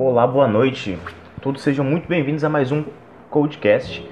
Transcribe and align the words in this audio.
Olá, 0.00 0.24
boa 0.28 0.46
noite. 0.46 0.96
Todos 1.42 1.60
sejam 1.60 1.84
muito 1.84 2.06
bem-vindos 2.06 2.44
a 2.44 2.48
mais 2.48 2.70
um 2.70 2.84
Codecast. 3.28 4.08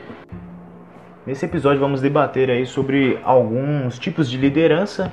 Nesse 1.25 1.45
episódio 1.45 1.79
vamos 1.79 2.01
debater 2.01 2.51
aí 2.51 2.67
sobre 2.67 3.21
alguns 3.23 3.97
tipos 3.97 4.29
de 4.29 4.37
liderança 4.37 5.13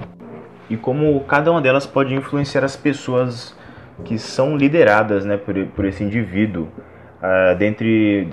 e 0.67 0.75
como 0.75 1.23
cada 1.25 1.51
uma 1.51 1.61
delas 1.61 1.85
pode 1.85 2.15
influenciar 2.15 2.63
as 2.63 2.75
pessoas 2.75 3.55
que 4.03 4.17
são 4.17 4.57
lideradas 4.57 5.23
né, 5.25 5.37
por, 5.37 5.53
por 5.75 5.85
esse 5.85 6.03
indivíduo, 6.03 6.63
uh, 6.63 7.55
dentre 7.55 8.27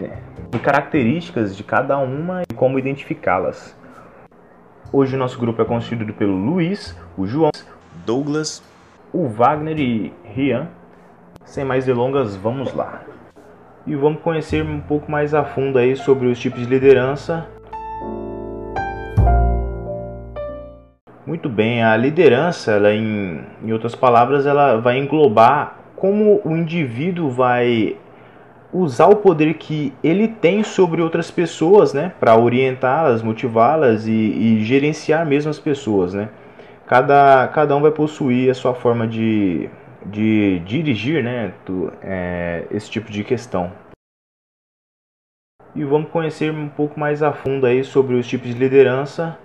de 0.51 0.59
características 0.61 1.55
de 1.55 1.63
cada 1.63 1.99
uma 1.99 2.41
e 2.51 2.55
como 2.55 2.79
identificá-las. 2.79 3.79
Hoje 4.91 5.15
o 5.15 5.19
nosso 5.19 5.39
grupo 5.39 5.61
é 5.61 5.65
constituído 5.67 6.15
pelo 6.15 6.37
Luiz, 6.37 6.99
o 7.19 7.27
João, 7.27 7.51
Douglas, 8.07 8.63
o 9.13 9.29
Wagner 9.29 9.79
e 9.79 10.15
Rian. 10.25 10.80
Sem 11.51 11.65
mais 11.65 11.85
delongas, 11.85 12.37
vamos 12.37 12.73
lá. 12.73 13.03
E 13.85 13.97
vamos 13.97 14.23
conhecer 14.23 14.63
um 14.63 14.79
pouco 14.79 15.11
mais 15.11 15.35
a 15.35 15.43
fundo 15.43 15.81
aí 15.81 15.97
sobre 15.97 16.29
os 16.29 16.39
tipos 16.39 16.61
de 16.61 16.67
liderança. 16.67 17.45
Muito 21.27 21.49
bem, 21.49 21.83
a 21.83 21.97
liderança, 21.97 22.71
ela 22.71 22.93
em, 22.93 23.41
em 23.65 23.73
outras 23.73 23.97
palavras, 23.97 24.47
ela 24.47 24.77
vai 24.77 24.99
englobar 24.99 25.81
como 25.97 26.41
o 26.45 26.57
indivíduo 26.57 27.29
vai 27.29 27.97
usar 28.73 29.09
o 29.09 29.17
poder 29.17 29.55
que 29.55 29.93
ele 30.05 30.29
tem 30.29 30.63
sobre 30.63 31.03
outras 31.03 31.33
pessoas, 31.33 31.93
né, 31.93 32.13
para 32.21 32.39
orientá-las, 32.39 33.25
motivá-las 33.25 34.07
e, 34.07 34.13
e, 34.13 34.65
gerenciar 34.65 35.27
mesmo 35.27 35.51
as 35.51 35.59
pessoas, 35.59 36.15
né. 36.15 36.29
Cada, 36.87 37.49
cada 37.49 37.75
um 37.75 37.81
vai 37.81 37.91
possuir 37.91 38.51
a 38.51 38.55
sua 38.55 38.73
forma 38.73 39.07
de, 39.07 39.69
de 40.07 40.61
dirigir, 40.61 41.23
né, 41.23 41.55
é, 42.03 42.67
esse 42.71 42.91
tipo 42.91 43.11
de 43.11 43.23
questão. 43.25 43.73
E 45.75 45.85
vamos 45.85 46.11
conhecer 46.11 46.53
um 46.53 46.69
pouco 46.69 46.99
mais 46.99 47.23
a 47.23 47.33
fundo 47.33 47.67
aí 47.67 47.85
sobre 47.85 48.15
os 48.15 48.27
tipos 48.27 48.49
de 48.49 48.59
liderança, 48.59 49.39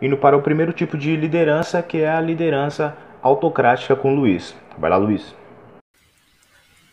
indo 0.00 0.16
para 0.16 0.36
o 0.36 0.42
primeiro 0.42 0.72
tipo 0.72 0.96
de 0.96 1.14
liderança, 1.16 1.82
que 1.82 1.98
é 1.98 2.08
a 2.08 2.20
liderança 2.20 2.96
autocrática 3.22 3.94
com 3.94 4.14
Luiz. 4.14 4.54
Vai 4.78 4.88
lá, 4.88 4.96
Luiz. 4.96 5.34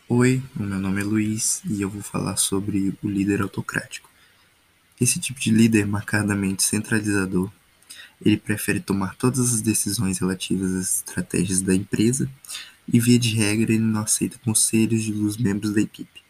Oi, 0.08 0.42
meu 0.54 0.78
nome 0.78 1.00
é 1.00 1.04
Luiz 1.04 1.62
e 1.64 1.80
eu 1.82 1.88
vou 1.88 2.02
falar 2.02 2.36
sobre 2.36 2.94
o 3.02 3.08
líder 3.08 3.40
autocrático. 3.40 4.08
Esse 5.00 5.20
tipo 5.20 5.38
de 5.38 5.50
líder 5.50 5.86
marcadamente 5.86 6.62
centralizador, 6.62 7.50
ele 8.24 8.36
prefere 8.36 8.80
tomar 8.80 9.14
todas 9.16 9.54
as 9.54 9.60
decisões 9.60 10.18
relativas 10.18 10.74
às 10.74 10.96
estratégias 10.96 11.62
da 11.62 11.74
empresa 11.74 12.28
e, 12.92 12.98
via 12.98 13.18
de 13.18 13.34
regra, 13.34 13.72
ele 13.72 13.82
não 13.82 14.02
aceita 14.02 14.38
conselhos 14.44 15.08
dos 15.08 15.36
membros 15.36 15.72
da 15.72 15.80
equipe. 15.80 16.22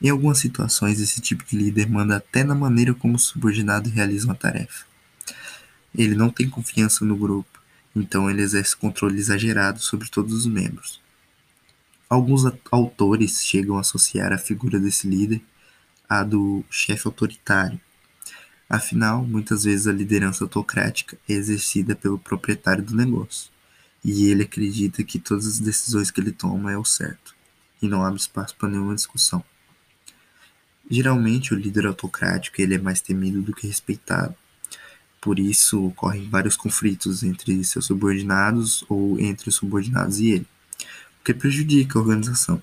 Em 0.00 0.08
algumas 0.08 0.38
situações, 0.38 1.00
esse 1.00 1.20
tipo 1.20 1.44
de 1.44 1.56
líder 1.56 1.88
manda 1.88 2.16
até 2.16 2.42
na 2.44 2.54
maneira 2.54 2.94
como 2.94 3.16
o 3.16 3.18
subordinado 3.18 3.88
realiza 3.90 4.26
uma 4.26 4.34
tarefa. 4.34 4.86
Ele 5.94 6.14
não 6.14 6.30
tem 6.30 6.48
confiança 6.48 7.04
no 7.04 7.16
grupo, 7.16 7.60
então 7.94 8.30
ele 8.30 8.42
exerce 8.42 8.76
controle 8.76 9.18
exagerado 9.18 9.80
sobre 9.80 10.08
todos 10.08 10.32
os 10.32 10.46
membros 10.46 11.00
Alguns 12.10 12.42
autores 12.72 13.40
chegam 13.44 13.76
a 13.76 13.82
associar 13.82 14.32
a 14.32 14.38
figura 14.38 14.80
desse 14.80 15.06
líder 15.06 15.40
à 16.08 16.24
do 16.24 16.64
chefe 16.68 17.06
autoritário. 17.06 17.80
Afinal, 18.68 19.24
muitas 19.24 19.62
vezes 19.62 19.86
a 19.86 19.92
liderança 19.92 20.42
autocrática 20.42 21.16
é 21.28 21.34
exercida 21.34 21.94
pelo 21.94 22.18
proprietário 22.18 22.82
do 22.82 22.96
negócio, 22.96 23.48
e 24.04 24.26
ele 24.26 24.44
acredita 24.44 25.04
que 25.04 25.18
todas 25.18 25.46
as 25.46 25.58
decisões 25.58 26.10
que 26.10 26.20
ele 26.20 26.32
toma 26.32 26.72
é 26.72 26.76
o 26.76 26.84
certo, 26.84 27.34
e 27.80 27.88
não 27.88 28.04
abre 28.04 28.20
espaço 28.20 28.54
para 28.56 28.68
nenhuma 28.68 28.94
discussão. 28.94 29.44
Geralmente, 30.90 31.54
o 31.54 31.56
líder 31.56 31.86
autocrático 31.86 32.60
ele 32.60 32.74
é 32.74 32.78
mais 32.78 33.00
temido 33.00 33.40
do 33.40 33.54
que 33.54 33.66
respeitado. 33.66 34.34
Por 35.20 35.38
isso, 35.38 35.86
ocorrem 35.86 36.28
vários 36.28 36.56
conflitos 36.56 37.22
entre 37.22 37.62
seus 37.62 37.86
subordinados 37.86 38.84
ou 38.88 39.20
entre 39.20 39.48
os 39.48 39.54
subordinados 39.54 40.18
e 40.18 40.30
ele 40.30 40.46
porque 41.20 41.34
prejudica 41.34 41.98
a 41.98 42.02
organização. 42.02 42.62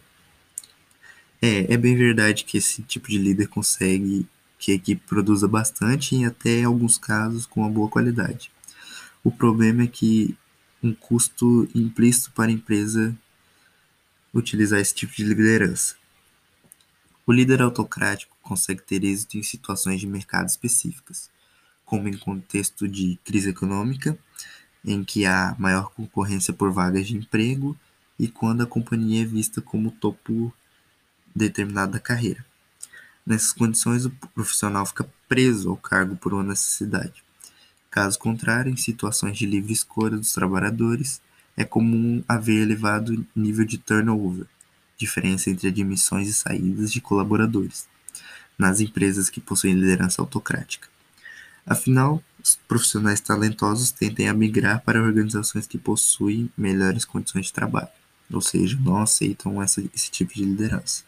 É, 1.41 1.73
é 1.73 1.77
bem 1.77 1.95
verdade 1.95 2.43
que 2.43 2.57
esse 2.57 2.81
tipo 2.81 3.07
de 3.07 3.17
líder 3.17 3.47
consegue 3.47 4.27
que 4.59 4.71
a 4.71 4.75
equipe 4.75 5.01
produza 5.05 5.47
bastante 5.47 6.15
e 6.15 6.25
até 6.25 6.59
em 6.59 6.65
alguns 6.65 6.97
casos 6.97 7.45
com 7.45 7.61
uma 7.61 7.69
boa 7.69 7.87
qualidade. 7.87 8.51
O 9.23 9.31
problema 9.31 9.83
é 9.83 9.87
que 9.87 10.35
um 10.87 10.93
custo 10.93 11.67
implícito 11.75 12.31
para 12.31 12.49
a 12.49 12.53
empresa 12.53 13.15
utilizar 14.33 14.79
esse 14.79 14.93
tipo 14.93 15.13
de 15.13 15.23
liderança. 15.23 15.95
O 17.25 17.33
líder 17.33 17.61
autocrático 17.61 18.37
consegue 18.41 18.81
ter 18.81 19.03
êxito 19.03 19.37
em 19.37 19.43
situações 19.43 19.99
de 19.99 20.07
mercado 20.07 20.47
específicas, 20.47 21.29
como 21.83 22.07
em 22.07 22.17
contexto 22.17 22.87
de 22.87 23.19
crise 23.25 23.49
econômica, 23.49 24.17
em 24.85 25.03
que 25.03 25.25
há 25.25 25.55
maior 25.59 25.91
concorrência 25.91 26.53
por 26.53 26.71
vagas 26.71 27.07
de 27.07 27.17
emprego 27.17 27.77
e 28.17 28.27
quando 28.27 28.63
a 28.63 28.67
companhia 28.67 29.23
é 29.23 29.25
vista 29.25 29.61
como 29.61 29.91
topo 29.91 30.53
determinado 31.35 31.91
da 31.91 31.99
carreira. 31.99 32.45
Nessas 33.25 33.51
condições, 33.51 34.05
o 34.05 34.09
profissional 34.33 34.85
fica 34.85 35.09
preso 35.27 35.69
ao 35.69 35.75
cargo 35.75 36.15
por 36.15 36.33
uma 36.33 36.43
necessidade. 36.43 37.26
Caso 37.97 38.19
contrário, 38.19 38.71
em 38.71 38.77
situações 38.77 39.35
de 39.35 39.47
livre 39.47 39.73
escolha 39.73 40.15
dos 40.17 40.31
trabalhadores, 40.31 41.19
é 41.57 41.63
comum 41.63 42.23
haver 42.27 42.61
elevado 42.61 43.25
nível 43.35 43.65
de 43.65 43.79
turnover, 43.79 44.45
diferença 44.95 45.49
entre 45.49 45.69
admissões 45.69 46.27
e 46.27 46.33
saídas 46.35 46.91
de 46.91 47.01
colaboradores, 47.01 47.87
nas 48.55 48.79
empresas 48.79 49.31
que 49.31 49.41
possuem 49.41 49.73
liderança 49.73 50.21
autocrática. 50.21 50.87
Afinal, 51.65 52.21
os 52.39 52.55
profissionais 52.67 53.19
talentosos 53.19 53.89
tendem 53.89 54.29
a 54.29 54.33
migrar 54.35 54.83
para 54.83 55.01
organizações 55.01 55.65
que 55.65 55.79
possuem 55.79 56.51
melhores 56.55 57.03
condições 57.03 57.47
de 57.47 57.53
trabalho 57.53 57.89
ou 58.31 58.41
seja, 58.41 58.77
não 58.79 59.01
aceitam 59.01 59.59
essa, 59.59 59.81
esse 59.95 60.11
tipo 60.11 60.35
de 60.35 60.43
liderança. 60.43 61.03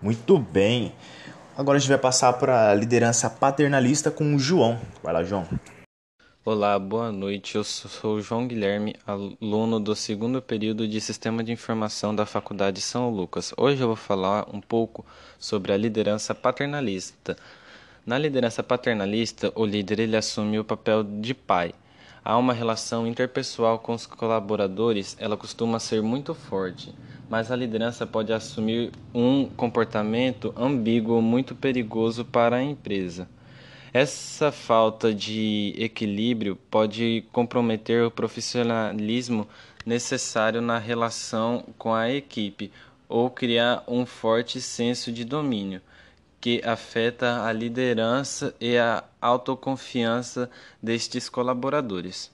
Muito 0.00 0.38
bem. 0.38 0.94
Agora 1.60 1.76
a 1.76 1.78
gente 1.78 1.90
vai 1.90 1.98
passar 1.98 2.32
para 2.32 2.70
a 2.70 2.74
liderança 2.74 3.28
paternalista 3.28 4.10
com 4.10 4.34
o 4.34 4.38
João. 4.38 4.80
Vai 5.02 5.12
lá, 5.12 5.22
João. 5.22 5.46
Olá, 6.42 6.78
boa 6.78 7.12
noite. 7.12 7.54
Eu 7.54 7.62
sou 7.64 8.16
o 8.16 8.20
João 8.22 8.48
Guilherme, 8.48 8.96
aluno 9.06 9.78
do 9.78 9.94
segundo 9.94 10.40
período 10.40 10.88
de 10.88 10.98
Sistema 11.02 11.44
de 11.44 11.52
Informação 11.52 12.16
da 12.16 12.24
Faculdade 12.24 12.80
São 12.80 13.10
Lucas. 13.10 13.52
Hoje 13.58 13.78
eu 13.82 13.88
vou 13.88 13.96
falar 13.96 14.46
um 14.50 14.58
pouco 14.58 15.04
sobre 15.38 15.70
a 15.70 15.76
liderança 15.76 16.34
paternalista. 16.34 17.36
Na 18.06 18.16
liderança 18.16 18.62
paternalista, 18.62 19.52
o 19.54 19.66
líder 19.66 20.00
ele 20.00 20.16
assume 20.16 20.58
o 20.58 20.64
papel 20.64 21.04
de 21.04 21.34
pai 21.34 21.74
há 22.24 22.36
uma 22.36 22.52
relação 22.52 23.06
interpessoal 23.06 23.78
com 23.78 23.94
os 23.94 24.06
colaboradores, 24.06 25.16
ela 25.18 25.36
costuma 25.36 25.78
ser 25.78 26.02
muito 26.02 26.34
forte, 26.34 26.94
mas 27.30 27.52
a 27.52 27.56
liderança 27.56 28.04
pode 28.04 28.32
assumir 28.32 28.90
um 29.14 29.48
comportamento 29.48 30.52
ambíguo 30.56 31.22
muito 31.22 31.54
perigoso 31.54 32.24
para 32.24 32.56
a 32.56 32.62
empresa. 32.62 33.28
Essa 33.92 34.50
falta 34.50 35.14
de 35.14 35.74
equilíbrio 35.78 36.56
pode 36.70 37.24
comprometer 37.32 38.04
o 38.04 38.10
profissionalismo 38.10 39.48
necessário 39.86 40.60
na 40.60 40.78
relação 40.78 41.64
com 41.78 41.94
a 41.94 42.10
equipe 42.10 42.72
ou 43.08 43.30
criar 43.30 43.84
um 43.86 44.04
forte 44.04 44.60
senso 44.60 45.12
de 45.12 45.24
domínio 45.24 45.80
que 46.40 46.62
afeta 46.64 47.44
a 47.44 47.52
liderança 47.52 48.54
e 48.60 48.76
a 48.76 49.04
autoconfiança 49.20 50.50
destes 50.82 51.28
colaboradores. 51.28 52.32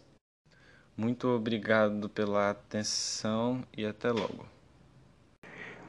Muito 0.96 1.28
obrigado 1.28 2.08
pela 2.08 2.50
atenção 2.50 3.62
e 3.76 3.84
até 3.84 4.10
logo. 4.12 4.55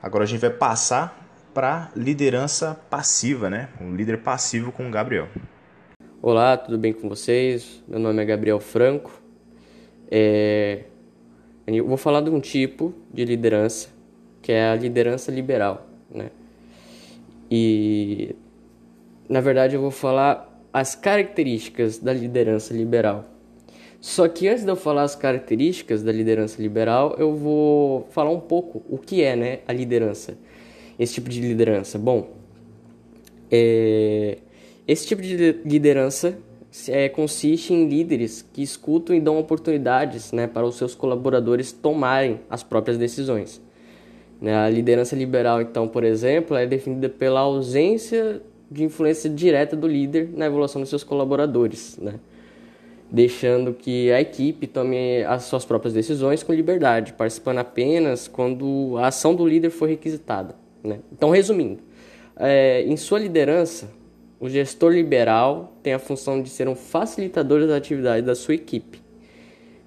Agora 0.02 0.24
a 0.24 0.28
gente 0.28 0.42
vai 0.42 0.52
passar 0.52 1.28
para 1.54 1.92
liderança 1.96 2.80
passiva, 2.90 3.50
né? 3.50 3.70
Um 3.82 3.96
líder 3.96 4.22
passivo 4.22 4.72
com 4.72 4.88
o 4.88 4.92
Gabriel. 4.92 5.28
Olá, 6.22 6.56
tudo 6.56 6.78
bem 6.78 6.94
com 6.94 7.10
vocês? 7.10 7.84
Meu 7.88 8.00
nome 8.00 8.22
é 8.22 8.26
Gabriel 8.26 8.60
Franco. 8.60 9.12
É... 10.12 10.84
Eu 11.66 11.88
vou 11.88 11.98
falar 11.98 12.22
de 12.22 12.30
um 12.30 12.40
tipo 12.40 12.94
de 13.12 13.26
liderança 13.26 13.90
que 14.42 14.52
é 14.52 14.70
a 14.70 14.76
liderança 14.76 15.32
liberal, 15.32 15.88
né? 16.12 16.30
E 17.50 18.36
na 19.28 19.42
verdade 19.42 19.76
eu 19.76 19.82
vou 19.82 19.92
falar 19.92 20.48
as 20.72 20.94
características 20.94 21.98
da 21.98 22.14
liderança 22.14 22.72
liberal. 22.72 23.26
Só 24.00 24.28
que 24.28 24.48
antes 24.48 24.64
de 24.64 24.70
eu 24.70 24.76
falar 24.76 25.04
as 25.04 25.16
características 25.16 26.04
da 26.04 26.12
liderança 26.12 26.62
liberal, 26.62 27.16
eu 27.18 27.36
vou 27.36 28.08
falar 28.12 28.30
um 28.30 28.40
pouco 28.40 28.84
o 28.90 28.98
que 28.98 29.22
é, 29.24 29.36
né, 29.36 29.60
a 29.68 29.74
liderança. 29.74 30.38
Esse 31.00 31.16
tipo 31.16 31.30
de 31.30 31.42
liderança. 31.42 31.98
Bom, 31.98 32.30
é... 33.52 34.38
esse 34.88 35.08
tipo 35.08 35.22
de 35.22 35.36
liderança 35.66 36.38
é, 36.88 37.10
consiste 37.10 37.74
em 37.74 37.88
líderes 37.88 38.46
que 38.54 38.62
escutam 38.62 39.16
e 39.16 39.20
dão 39.20 39.40
oportunidades 39.40 40.32
né, 40.32 40.48
para 40.48 40.66
os 40.66 40.76
seus 40.76 40.94
colaboradores 40.94 41.72
tomarem 41.72 42.40
as 42.50 42.62
próprias 42.62 42.98
decisões. 42.98 43.62
Né, 44.40 44.56
a 44.56 44.70
liderança 44.70 45.16
liberal, 45.16 45.62
então, 45.62 45.88
por 45.88 46.04
exemplo, 46.04 46.56
é 46.56 46.68
definida 46.68 47.10
pela 47.10 47.40
ausência 47.40 48.42
de 48.70 48.84
influência 48.84 49.30
direta 49.30 49.76
do 49.76 49.88
líder 49.88 50.30
na 50.36 50.46
evolução 50.46 50.82
dos 50.82 50.90
seus 50.90 51.04
colaboradores, 51.04 51.98
né? 51.98 52.16
Deixando 53.10 53.74
que 53.74 54.12
a 54.12 54.20
equipe 54.20 54.68
tome 54.68 55.24
as 55.24 55.44
suas 55.44 55.64
próprias 55.64 55.94
decisões 55.94 56.44
com 56.44 56.54
liberdade, 56.54 57.14
participando 57.14 57.60
apenas 57.60 58.28
quando 58.28 58.96
a 58.98 59.08
ação 59.08 59.34
do 59.34 59.48
líder 59.48 59.70
for 59.70 59.88
requisitada. 59.88 60.56
Né? 60.84 61.00
Então, 61.12 61.30
resumindo, 61.30 61.80
é, 62.36 62.84
em 62.84 62.98
sua 62.98 63.20
liderança, 63.20 63.90
o 64.40 64.50
gestor 64.50 64.92
liberal 64.92 65.74
tem 65.82 65.94
a 65.94 66.00
função 66.00 66.42
de 66.42 66.50
ser 66.50 66.68
um 66.68 66.76
facilitador 66.76 67.62
das 67.62 67.72
atividades 67.72 68.26
da 68.26 68.36
sua 68.36 68.56
equipe, 68.56 69.02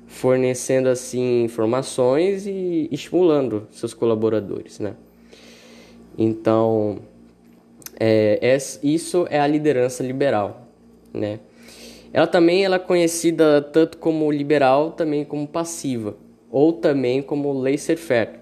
fornecendo 0.07 0.89
assim 0.89 1.45
informações 1.45 2.47
e 2.47 2.89
estimulando 2.91 3.69
seus 3.71 3.95
colaboradores. 3.95 4.81
Né? 4.81 4.95
Então, 6.19 6.99
é, 7.99 8.39
é, 8.41 8.57
isso 8.83 9.27
é 9.31 9.39
a 9.39 9.47
liderança 9.47 10.03
liberal, 10.03 10.67
né? 11.13 11.39
Ela 12.13 12.27
também 12.27 12.65
ela 12.65 12.77
é 12.77 12.79
conhecida 12.79 13.63
tanto 13.63 13.99
como 13.99 14.31
liberal, 14.31 14.93
também 14.93 15.25
como 15.25 15.47
passiva, 15.47 16.17
ou 16.51 16.73
também 16.73 17.23
como 17.23 17.53
laissez-faire, 17.53 18.41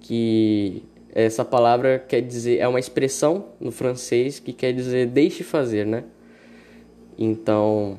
que 0.00 0.82
essa 1.12 1.44
palavra 1.44 1.98
quer 1.98 2.20
dizer 2.20 2.58
é 2.58 2.68
uma 2.68 2.78
expressão 2.78 3.46
no 3.58 3.72
francês 3.72 4.38
que 4.38 4.52
quer 4.52 4.72
dizer 4.72 5.06
deixe 5.06 5.42
fazer, 5.42 5.86
né? 5.86 6.04
Então, 7.18 7.98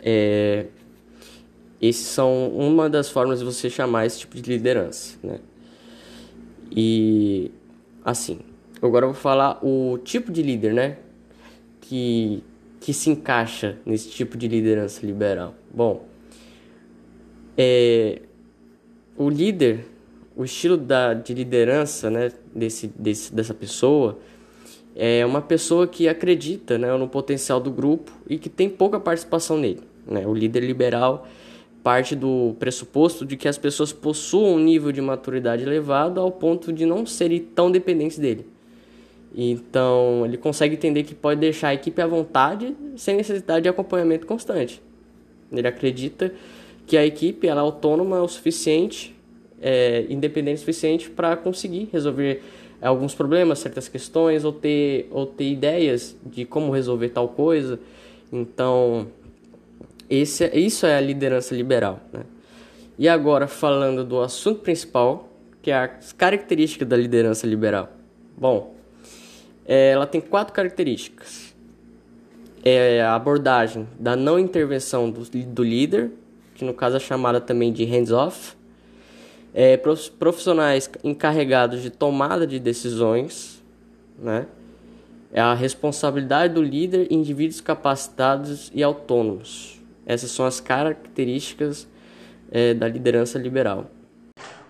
é, 0.00 0.66
esses 1.80 2.06
são 2.06 2.48
uma 2.50 2.88
das 2.88 3.10
formas 3.10 3.40
de 3.40 3.44
você 3.44 3.68
chamar 3.68 4.06
esse 4.06 4.20
tipo 4.20 4.36
de 4.36 4.42
liderança, 4.50 5.18
né? 5.22 5.40
E 6.70 7.50
assim, 8.04 8.40
Agora 8.80 9.06
eu 9.06 9.12
vou 9.12 9.20
falar 9.20 9.58
o 9.64 9.98
tipo 9.98 10.30
de 10.30 10.40
líder, 10.40 10.72
né? 10.72 10.98
Que, 11.80 12.42
que 12.80 12.92
se 12.92 13.10
encaixa 13.10 13.76
nesse 13.84 14.08
tipo 14.10 14.36
de 14.36 14.48
liderança 14.48 15.04
liberal. 15.04 15.54
Bom, 15.72 16.04
é, 17.56 18.22
o 19.16 19.28
líder, 19.28 19.84
o 20.36 20.44
estilo 20.44 20.76
da, 20.76 21.14
de 21.14 21.34
liderança 21.34 22.08
né, 22.08 22.30
desse, 22.54 22.86
desse, 22.86 23.34
dessa 23.34 23.52
pessoa 23.52 24.18
é 24.94 25.24
uma 25.26 25.42
pessoa 25.42 25.86
que 25.86 26.08
acredita 26.08 26.78
né, 26.78 26.96
no 26.96 27.08
potencial 27.08 27.60
do 27.60 27.70
grupo 27.70 28.12
e 28.28 28.38
que 28.38 28.48
tem 28.48 28.68
pouca 28.68 28.98
participação 28.98 29.56
nele. 29.56 29.82
Né? 30.06 30.26
O 30.26 30.34
líder 30.34 30.60
liberal 30.60 31.26
parte 31.82 32.14
do 32.14 32.54
pressuposto 32.58 33.24
de 33.24 33.36
que 33.36 33.48
as 33.48 33.56
pessoas 33.56 33.92
possuam 33.92 34.54
um 34.54 34.58
nível 34.58 34.92
de 34.92 35.00
maturidade 35.00 35.62
elevado 35.62 36.20
ao 36.20 36.30
ponto 36.30 36.72
de 36.72 36.84
não 36.84 37.06
serem 37.06 37.40
tão 37.40 37.70
dependentes 37.70 38.18
dele. 38.18 38.46
Então, 39.36 40.24
ele 40.24 40.36
consegue 40.36 40.74
entender 40.74 41.02
que 41.02 41.14
pode 41.14 41.40
deixar 41.40 41.68
a 41.68 41.74
equipe 41.74 42.00
à 42.00 42.06
vontade 42.06 42.74
sem 42.96 43.16
necessidade 43.16 43.62
de 43.62 43.68
acompanhamento 43.68 44.26
constante. 44.26 44.82
Ele 45.52 45.66
acredita 45.66 46.32
que 46.86 46.96
a 46.96 47.04
equipe 47.04 47.46
ela 47.46 47.60
é 47.60 47.64
autônoma 47.64 48.22
o 48.22 48.28
suficiente, 48.28 49.14
é, 49.60 50.06
independente 50.08 50.56
o 50.56 50.60
suficiente 50.60 51.10
para 51.10 51.36
conseguir 51.36 51.88
resolver 51.92 52.42
alguns 52.80 53.14
problemas, 53.14 53.58
certas 53.58 53.88
questões, 53.88 54.44
ou 54.44 54.52
ter, 54.52 55.08
ou 55.10 55.26
ter 55.26 55.50
ideias 55.50 56.16
de 56.24 56.44
como 56.44 56.72
resolver 56.72 57.10
tal 57.10 57.28
coisa. 57.28 57.78
Então, 58.32 59.08
esse, 60.08 60.44
é, 60.44 60.58
isso 60.58 60.86
é 60.86 60.96
a 60.96 61.00
liderança 61.00 61.54
liberal. 61.54 62.00
Né? 62.12 62.22
E 62.98 63.08
agora, 63.08 63.46
falando 63.46 64.04
do 64.04 64.20
assunto 64.20 64.60
principal, 64.60 65.28
que 65.60 65.70
é 65.70 65.76
as 65.76 66.12
características 66.12 66.88
da 66.88 66.96
liderança 66.96 67.46
liberal. 67.46 67.90
Bom, 68.36 68.77
é, 69.68 69.90
ela 69.90 70.06
tem 70.06 70.18
quatro 70.18 70.54
características. 70.54 71.54
É 72.64 73.02
a 73.02 73.14
abordagem 73.14 73.86
da 74.00 74.16
não 74.16 74.38
intervenção 74.38 75.10
do, 75.10 75.22
do 75.24 75.62
líder, 75.62 76.10
que 76.54 76.64
no 76.64 76.72
caso 76.72 76.96
é 76.96 77.00
chamada 77.00 77.38
também 77.38 77.70
de 77.70 77.84
hands-off. 77.84 78.56
É, 79.52 79.76
profissionais 80.18 80.90
encarregados 81.04 81.82
de 81.82 81.90
tomada 81.90 82.46
de 82.46 82.58
decisões, 82.58 83.62
né? 84.18 84.46
É 85.30 85.40
a 85.40 85.52
responsabilidade 85.52 86.54
do 86.54 86.62
líder 86.62 87.12
indivíduos 87.12 87.60
capacitados 87.60 88.70
e 88.74 88.82
autônomos. 88.82 89.78
Essas 90.06 90.30
são 90.30 90.46
as 90.46 90.58
características 90.58 91.86
é, 92.50 92.72
da 92.72 92.88
liderança 92.88 93.38
liberal. 93.38 93.90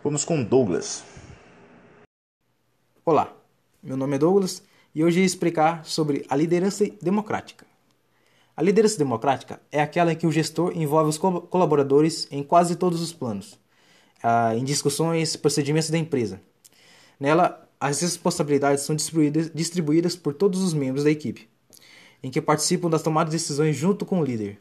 Vamos 0.02 0.24
com 0.24 0.42
Douglas. 0.42 1.04
Olá, 3.04 3.32
meu 3.82 3.96
nome 3.96 4.16
é 4.16 4.18
Douglas 4.18 4.62
e 4.94 5.04
hoje 5.04 5.20
eu 5.20 5.24
explicar 5.24 5.84
sobre 5.84 6.24
a 6.28 6.36
liderança 6.36 6.84
democrática. 7.00 7.66
A 8.56 8.62
liderança 8.62 8.98
democrática 8.98 9.60
é 9.70 9.80
aquela 9.80 10.12
em 10.12 10.16
que 10.16 10.26
o 10.26 10.32
gestor 10.32 10.72
envolve 10.74 11.10
os 11.10 11.18
colaboradores 11.18 12.26
em 12.30 12.42
quase 12.42 12.74
todos 12.74 13.00
os 13.00 13.12
planos, 13.12 13.58
ah, 14.22 14.56
em 14.56 14.64
discussões 14.64 15.34
e 15.34 15.38
procedimentos 15.38 15.90
da 15.90 15.98
empresa. 15.98 16.40
Nela, 17.20 17.68
as 17.78 18.00
responsabilidades 18.00 18.82
são 18.82 18.96
distribuídas 19.54 20.16
por 20.16 20.34
todos 20.34 20.60
os 20.60 20.74
membros 20.74 21.04
da 21.04 21.10
equipe, 21.10 21.48
em 22.20 22.30
que 22.30 22.42
participam 22.42 22.90
das 22.90 23.02
tomadas 23.02 23.30
de 23.30 23.38
decisões 23.38 23.76
junto 23.76 24.04
com 24.04 24.20
o 24.20 24.24
líder. 24.24 24.58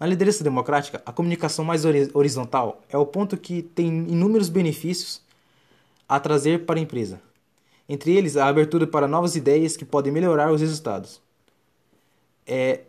Na 0.00 0.06
liderança 0.06 0.42
democrática, 0.42 1.02
a 1.04 1.12
comunicação 1.12 1.64
mais 1.64 1.84
horizontal 1.84 2.82
é 2.88 2.96
o 2.96 3.04
ponto 3.04 3.36
que 3.36 3.62
tem 3.62 3.88
inúmeros 3.88 4.48
benefícios 4.48 5.20
a 6.08 6.18
trazer 6.18 6.64
para 6.64 6.78
a 6.78 6.82
empresa 6.82 7.20
entre 7.88 8.16
eles 8.16 8.36
a 8.36 8.46
abertura 8.46 8.86
para 8.86 9.06
novas 9.06 9.36
ideias 9.36 9.76
que 9.76 9.84
podem 9.84 10.12
melhorar 10.12 10.52
os 10.52 10.60
resultados. 10.60 11.20
É, 12.46 12.82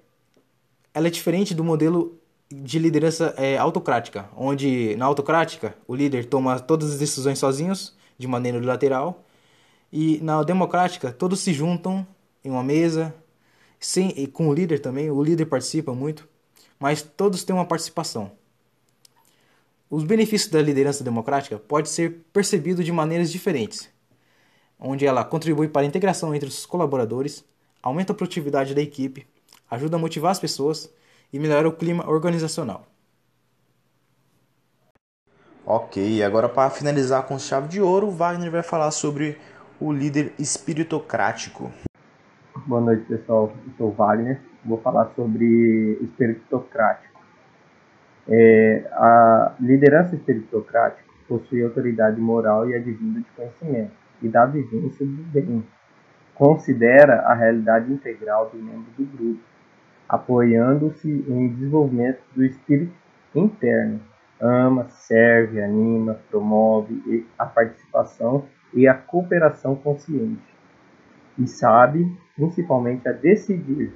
ela 0.94 1.08
é 1.08 1.12
diferente 1.12 1.54
do 1.54 1.64
modelo 1.64 2.18
de 2.50 2.80
liderança 2.80 3.34
é, 3.38 3.58
autocrática, 3.58 4.30
onde 4.36 4.96
na 4.96 5.06
autocrática 5.06 5.76
o 5.88 5.96
líder 5.96 6.26
toma 6.26 6.60
todas 6.60 6.92
as 6.92 7.00
decisões 7.00 7.40
sozinhos, 7.40 7.96
de 8.18 8.28
maneira 8.28 8.58
unilateral, 8.58 9.24
e 9.92 10.20
na 10.22 10.42
democrática 10.44 11.12
todos 11.12 11.40
se 11.40 11.54
juntam 11.54 12.06
em 12.44 12.50
uma 12.50 12.64
mesa, 12.64 13.14
sem, 13.80 14.14
e 14.16 14.28
com 14.28 14.48
o 14.48 14.54
líder 14.54 14.80
também, 14.80 15.12
o 15.12 15.22
líder 15.22 15.46
participa 15.46 15.94
muito, 15.94 16.28
mas 16.80 17.02
todos 17.02 17.44
têm 17.44 17.56
uma 17.56 17.66
participação. 17.66 18.32
Os 19.90 20.04
benefícios 20.04 20.52
da 20.52 20.62
liderança 20.62 21.04
democrática 21.04 21.58
podem 21.58 21.92
ser 21.92 22.26
percebidos 22.32 22.86
de 22.86 22.92
maneiras 22.92 23.32
diferentes 23.32 23.90
onde 24.80 25.06
ela 25.06 25.24
contribui 25.24 25.68
para 25.68 25.82
a 25.82 25.86
integração 25.86 26.34
entre 26.34 26.50
os 26.50 26.66
colaboradores, 26.66 27.44
aumenta 27.82 28.14
a 28.14 28.16
produtividade 28.16 28.74
da 28.74 28.82
equipe, 28.82 29.26
ajuda 29.70 29.96
a 29.96 30.00
motivar 30.00 30.32
as 30.32 30.40
pessoas 30.40 30.92
e 31.32 31.40
melhora 31.40 31.68
o 31.68 31.74
clima 31.74 32.08
organizacional. 32.10 32.86
Ok, 35.66 36.22
agora 36.24 36.48
para 36.48 36.70
finalizar 36.70 37.24
com 37.24 37.40
chave 37.40 37.68
de 37.68 37.82
ouro, 37.82 38.12
Wagner 38.12 38.52
vai 38.52 38.62
falar 38.62 38.92
sobre 38.92 39.38
o 39.80 39.92
líder 39.92 40.34
espiritocrático. 40.38 41.72
Boa 42.68 42.82
noite, 42.82 43.04
pessoal. 43.06 43.52
Eu 43.66 43.74
sou 43.78 43.92
Wagner. 43.92 44.40
Vou 44.64 44.80
falar 44.80 45.12
sobre 45.16 45.98
o 46.00 46.06
espiritocrático. 46.06 47.20
É, 48.28 48.88
a 48.94 49.56
liderança 49.60 50.16
espiritocrática 50.16 51.04
possui 51.28 51.64
autoridade 51.64 52.20
moral 52.20 52.70
e 52.70 52.76
advinda 52.76 53.20
de 53.20 53.26
conhecimento 53.36 54.05
e 54.26 54.30
da 54.30 54.46
vivência 54.46 55.06
do 55.06 55.24
bem. 55.24 55.64
Considera 56.34 57.22
a 57.22 57.34
realidade 57.34 57.92
integral 57.94 58.50
do 58.50 58.58
membro 58.58 58.92
do 58.98 59.06
grupo, 59.06 59.40
apoiando-se 60.10 61.10
em 61.10 61.48
desenvolvimento 61.50 62.20
do 62.36 62.44
espírito 62.44 62.94
interno. 63.34 64.02
Ama, 64.42 64.90
serve, 64.90 65.62
anima, 65.62 66.20
promove 66.30 67.26
a 67.38 67.46
participação 67.46 68.46
e 68.74 68.88
a 68.88 68.94
cooperação 68.94 69.76
consciente. 69.76 70.44
E 71.38 71.48
sabe, 71.48 72.06
principalmente, 72.36 73.08
a 73.08 73.14
decidir. 73.14 73.94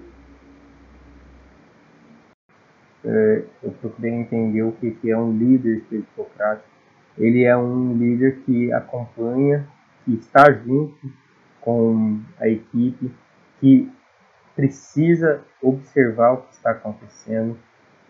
É, 3.03 3.43
eu 3.63 3.71
procurei 3.81 4.11
entender 4.11 4.61
o 4.61 4.71
que 4.71 5.09
é 5.09 5.17
um 5.17 5.31
líder 5.31 5.77
espiritocrático. 5.77 6.69
Ele 7.17 7.43
é 7.43 7.57
um 7.57 7.97
líder 7.97 8.39
que 8.45 8.71
acompanha 8.71 9.67
que 10.05 10.13
está 10.13 10.51
junto 10.51 11.11
com 11.61 12.19
a 12.39 12.47
equipe, 12.47 13.11
que 13.59 13.91
precisa 14.55 15.41
observar 15.61 16.33
o 16.33 16.37
que 16.43 16.53
está 16.53 16.71
acontecendo, 16.71 17.57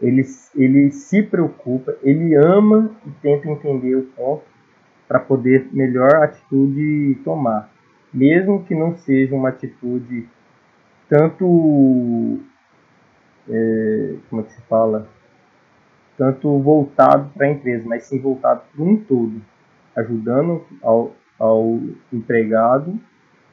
ele, 0.02 0.24
ele 0.56 0.92
se 0.92 1.22
preocupa, 1.22 1.96
ele 2.02 2.36
ama 2.36 2.92
e 3.06 3.10
tenta 3.22 3.50
entender 3.50 3.96
o 3.96 4.04
ponto 4.04 4.44
para 5.08 5.20
poder 5.20 5.68
melhor 5.74 6.24
atitude 6.24 7.20
tomar, 7.24 7.70
mesmo 8.14 8.64
que 8.64 8.74
não 8.74 8.96
seja 8.96 9.36
uma 9.36 9.50
atitude 9.50 10.30
tanto 11.10 12.40
é, 13.50 14.16
como 14.30 14.42
é 14.42 14.46
que 14.46 14.54
se 14.54 14.62
fala, 14.62 15.10
tanto 16.18 16.60
voltado 16.60 17.32
para 17.34 17.48
a 17.48 17.50
empresa, 17.50 17.84
mas 17.88 18.04
sim 18.04 18.20
voltado 18.20 18.62
para 18.74 18.84
um 18.84 18.98
todo, 18.98 19.42
ajudando 19.96 20.64
ao, 20.84 21.16
ao 21.40 21.80
empregado, 22.12 23.00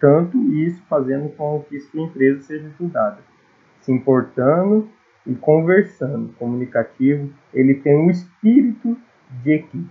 tanto 0.01 0.37
isso 0.53 0.83
fazendo 0.89 1.29
com 1.31 1.65
que 1.69 1.81
sua 1.81 2.03
empresa 2.03 2.43
seja 2.43 2.67
ajudada, 2.67 3.19
se 3.81 3.93
importando 3.93 4.89
e 5.27 5.35
conversando, 5.35 6.33
comunicativo, 6.35 7.33
ele 7.55 7.75
tem 7.75 7.97
um 7.97 8.11
espírito 8.11 8.97
de 9.43 9.53
equipe. 9.53 9.91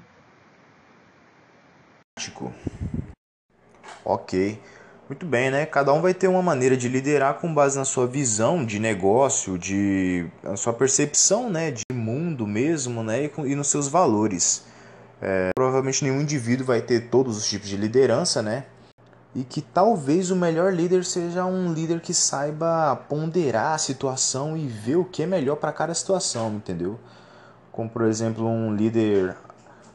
Ok. 4.03 4.59
Muito 5.07 5.25
bem, 5.25 5.51
né? 5.51 5.67
Cada 5.67 5.93
um 5.93 6.01
vai 6.01 6.15
ter 6.15 6.27
uma 6.27 6.41
maneira 6.41 6.75
de 6.75 6.89
liderar 6.89 7.35
com 7.35 7.53
base 7.53 7.77
na 7.77 7.85
sua 7.85 8.07
visão 8.07 8.65
de 8.65 8.79
negócio, 8.79 9.55
de 9.55 10.25
a 10.43 10.55
sua 10.55 10.73
percepção, 10.73 11.47
né, 11.47 11.69
de 11.69 11.83
mundo 11.93 12.47
mesmo, 12.47 13.03
né, 13.03 13.25
e, 13.25 13.29
com, 13.29 13.45
e 13.45 13.53
nos 13.53 13.67
seus 13.67 13.87
valores. 13.87 14.65
É, 15.27 15.49
provavelmente 15.55 16.03
nenhum 16.03 16.21
indivíduo 16.21 16.67
vai 16.67 16.83
ter 16.83 17.09
todos 17.09 17.35
os 17.35 17.49
tipos 17.49 17.67
de 17.67 17.75
liderança, 17.75 18.43
né? 18.43 18.65
E 19.33 19.43
que 19.43 19.59
talvez 19.59 20.29
o 20.29 20.35
melhor 20.35 20.71
líder 20.71 21.03
seja 21.03 21.43
um 21.45 21.73
líder 21.73 21.99
que 21.99 22.13
saiba 22.13 22.95
ponderar 23.09 23.73
a 23.73 23.77
situação 23.79 24.55
e 24.55 24.67
ver 24.67 24.97
o 24.97 25.03
que 25.03 25.23
é 25.23 25.25
melhor 25.25 25.55
para 25.55 25.73
cada 25.73 25.95
situação, 25.95 26.53
entendeu? 26.53 26.99
Como 27.71 27.89
por 27.89 28.03
exemplo 28.03 28.47
um 28.47 28.75
líder 28.75 29.35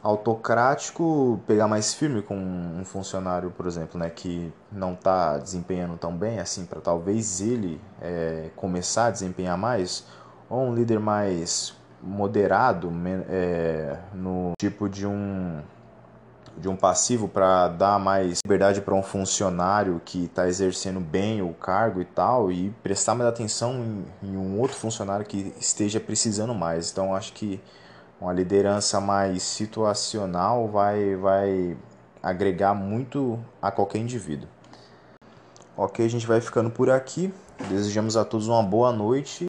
autocrático 0.03 1.41
pegar 1.47 1.69
mais 1.69 1.95
firme 1.95 2.23
com 2.23 2.37
um 2.37 2.85
funcionário, 2.85 3.53
por 3.53 3.69
exemplo, 3.69 4.01
né, 4.01 4.11
que 4.11 4.53
não 4.73 4.95
está 4.95 5.39
desempenhando 5.39 5.97
tão 5.97 6.17
bem 6.17 6.41
assim, 6.41 6.67
para 6.67 6.81
talvez 6.81 7.41
ele 7.41 7.81
é, 8.01 8.51
começar 8.57 9.07
a 9.07 9.11
desempenhar 9.13 9.57
mais, 9.57 10.05
ou 10.49 10.61
um 10.63 10.75
líder 10.75 10.99
mais 10.99 11.80
moderado 12.03 12.93
é, 13.29 13.97
no 14.15 14.53
tipo 14.61 14.89
de 14.89 15.07
um 15.07 15.61
de 16.57 16.69
um 16.69 16.77
passivo 16.77 17.27
para 17.27 17.69
dar 17.69 17.99
mais 17.99 18.41
liberdade 18.45 18.83
para 18.83 18.95
um 18.95 19.03
funcionário 19.03 20.01
que 20.05 20.25
está 20.25 20.47
exercendo 20.47 21.01
bem 21.01 21.41
o 21.41 21.55
cargo 21.55 22.01
e 22.03 22.05
tal 22.05 22.53
e 22.53 22.71
prestar 22.83 23.15
mais 23.15 23.31
atenção 23.31 24.05
em, 24.23 24.29
em 24.29 24.37
um 24.37 24.61
outro 24.61 24.77
funcionário 24.77 25.25
que 25.25 25.55
esteja 25.59 25.99
precisando 25.99 26.55
mais. 26.55 26.91
Então 26.91 27.15
acho 27.15 27.33
que 27.33 27.61
uma 28.21 28.33
liderança 28.33 29.01
mais 29.01 29.43
situacional 29.43 30.69
vai, 30.69 31.17
vai 31.17 31.77
agregar 32.23 32.75
muito 32.75 33.39
a 33.63 33.71
qualquer 33.71 33.99
indivíduo. 33.99 34.49
Ok, 35.77 36.05
a 36.05 36.11
gente 36.11 36.27
vai 36.27 36.41
ficando 36.41 36.71
por 36.71 36.91
aqui. 36.91 37.33
Desejamos 37.69 38.17
a 38.17 38.25
todos 38.25 38.49
uma 38.49 38.63
boa 38.63 38.93
noite 38.93 39.39